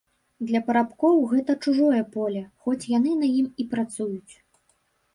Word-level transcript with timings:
Для 0.51 0.61
парабкоў 0.69 1.19
гэта 1.35 1.51
чужое 1.67 2.01
поле, 2.17 2.43
хоць 2.65 2.81
яны 2.97 3.11
на 3.23 3.33
ім 3.39 3.55
і 3.61 3.71
працуюць. 3.79 4.33